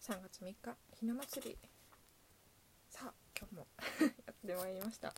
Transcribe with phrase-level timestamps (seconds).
[0.00, 1.58] 3月3日ひな祭り。
[2.88, 3.66] さあ今日も
[4.26, 5.12] やってまいりました。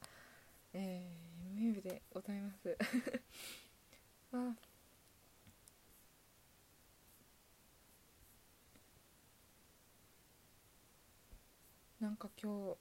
[0.72, 2.76] えー、メールでございます。
[4.32, 4.56] あ。
[12.00, 12.78] なんか今日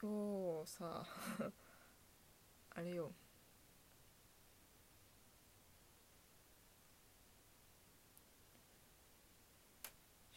[0.00, 1.04] 今日さ
[2.70, 3.12] あれよ。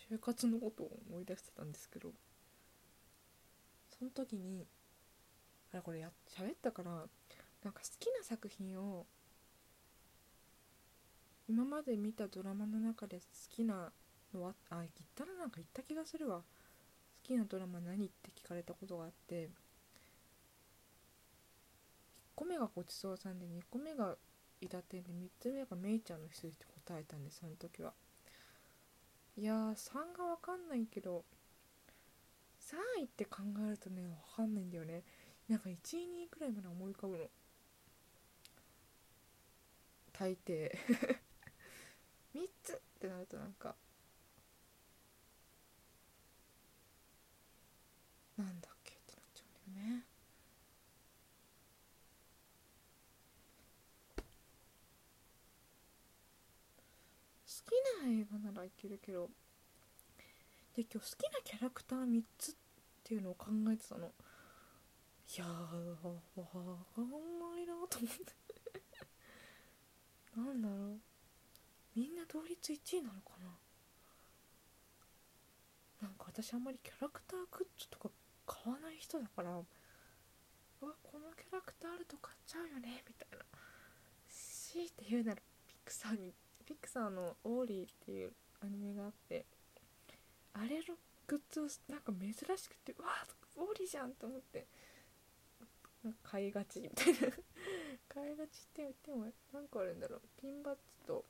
[0.10, 2.10] 就活のことを思い出してたんですけど
[3.98, 4.66] その時に
[5.74, 9.06] あれこれや喋ったからなんか好きな作品を
[11.50, 13.92] 今まで見たドラマの中で好きな
[14.34, 16.40] のはあ言ったらなんか言った気がするわ。
[16.40, 16.44] 好
[17.24, 19.50] きなドラマ何って聞かれたことがあって1
[22.36, 24.16] 個目がごちそうさんで2個目が
[24.62, 27.94] 伊達で3つ目がめいちゃんの羊って答えたんですその時は。
[29.38, 31.24] いやー3が分かんないけど
[32.60, 35.04] 3位って考えるとね分かんないんだよね。
[35.48, 37.30] なんか1位2位くらいまで思い浮かぶの。
[40.12, 40.72] 大抵。
[42.36, 43.76] 3つってなるとなんか
[48.38, 50.04] なんだっけってなっちゃうんだよね
[57.48, 59.30] 好きな映画ならいけるけど。
[60.76, 62.56] で今日好きなキャラクター3つっ
[63.04, 64.12] ていうのを考えてたの。
[65.36, 68.34] いやーわかんないなと思って
[70.38, 71.00] なんだろう
[71.94, 73.48] みんな同率1位なのかな
[76.02, 78.10] なんか私あんまりキャラクターグッズとか
[78.46, 79.56] 買わない人だからう
[80.86, 83.44] わこのキャラクターあると買っちゃうよねみたいな
[84.30, 86.34] 強いて言うならピクサーに
[86.68, 89.46] ピクサーの「オーリー」っていうアニメがあって
[90.54, 94.68] あれのグッズをなんか珍しくてうわオーリーじゃんと思って
[96.24, 97.20] 買いがちみたいな。
[98.08, 100.22] 買いがちって言っても何個あるんだろう。
[100.38, 101.26] ピンバッジと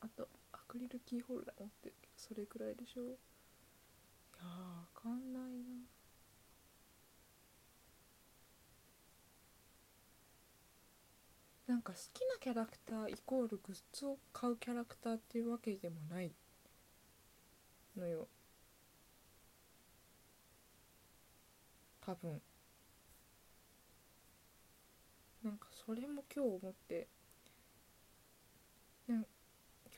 [0.00, 1.94] あとアクリルキーホルダー持ってる。
[2.00, 3.04] けどそれくらいでしょ。
[3.04, 5.97] いやーわかんないな。
[11.68, 16.32] なんか好きなキャラクターイコールグッズを買うキャラクターっていうわけでもない
[17.94, 18.26] のよ。
[22.00, 22.40] 多分。
[25.44, 27.06] なんかそれも今日思って。
[29.06, 29.26] なん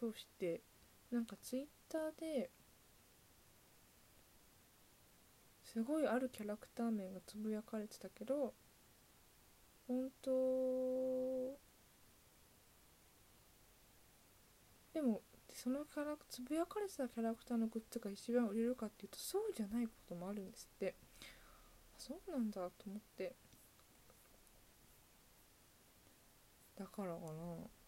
[0.01, 0.61] 今日知って。
[1.13, 2.51] なんかツイッターで。
[5.63, 8.55] すごいあるキャラクター名がつぶやかれてたけど
[9.91, 10.31] 本当。
[14.95, 15.21] でも
[15.53, 20.95] そのキャラつぶやかれてたキャラクターのグッズが一番売れるかっていうとそうじゃないこともあるんですって。
[21.99, 23.35] そうなんだと思って。
[26.79, 27.80] だからかな。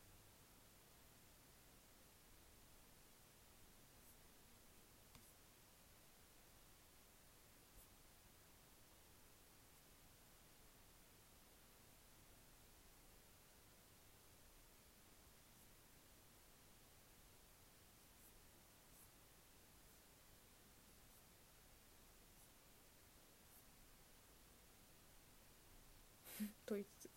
[26.72, 27.10] と言いつつ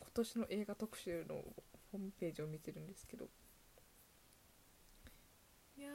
[0.00, 1.34] 今年の映画特集の
[1.92, 3.26] ホームページを見てるんですけど。
[5.76, 5.90] いや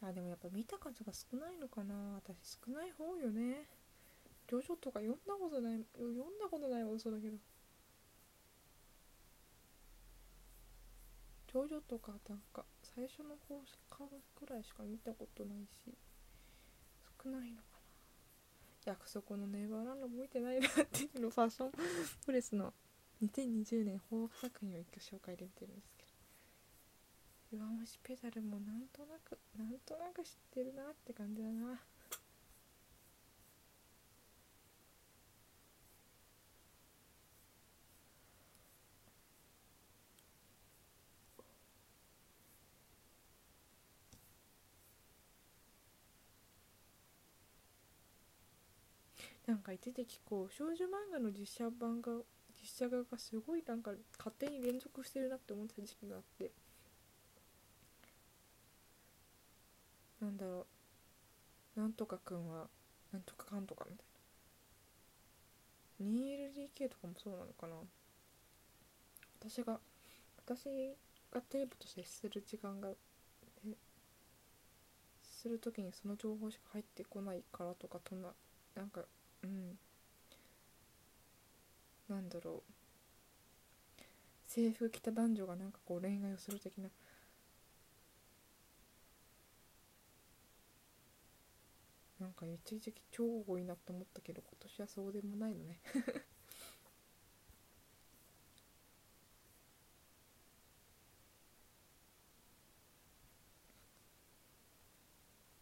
[0.00, 1.94] あでもやっぱ見た数が少ないのかな。
[2.16, 3.66] 私少ない方よね。
[4.48, 7.36] ジョジョとか読んだことない読んだことないは嘘だけど
[11.48, 12.64] ジョジョとかなんか
[12.94, 13.60] 最初の方
[14.38, 15.96] くらいしか見たことないし
[17.24, 17.62] 少ないのか
[18.84, 18.92] な。
[18.92, 21.72] 約束のネイバーランドも見てないなっていうのファッション。
[22.24, 22.72] プレスの
[23.22, 26.04] 2020年邦画作品を一挙紹介で見てるんですけ
[27.56, 31.80] ど「弱虫ペダル」もなんとなくなんとなく知ってるなって感じだな。
[49.48, 52.12] なんか一時期こう少女漫画の実写版が
[52.60, 56.50] 実写画がすごいなんか勝手に連続してるなって思ってた時期があって。
[60.20, 60.66] なんだろ
[61.76, 61.80] う。
[61.80, 62.66] なんとかくんは
[63.10, 64.02] なんとかかんとかみた
[66.02, 66.12] いな。
[66.12, 67.76] 2LDK とかもそうなのかな。
[69.40, 69.80] 私が
[70.44, 70.94] 私
[71.32, 72.90] がテレビと接する時間が
[75.22, 78.28] する時にその情報しか入ってこないからとかとんな
[78.74, 79.00] なんか
[79.42, 79.78] うん。
[82.08, 82.72] なんだろう。
[84.48, 86.90] 制服着た男女がなんかこう恋愛をする的な。
[92.20, 95.80] なんか一時期超多いなと思ったけど今年はそうでもないのね。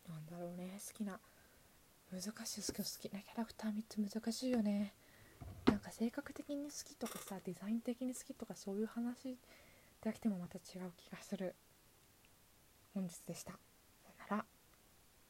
[0.08, 1.20] なんだろうね好きな。
[2.16, 2.62] 難しい。
[2.62, 4.94] 好き好きなキャラクター3つ難しいよね。
[5.66, 9.36] なんか性格的に好きとかさデザイン的に好きとかそういう話
[10.00, 11.54] だけでもまた違う気がする。
[12.94, 13.65] 本日でした。